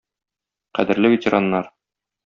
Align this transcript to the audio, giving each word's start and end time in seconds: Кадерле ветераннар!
Кадерле 0.79 1.13
ветераннар! 1.17 1.73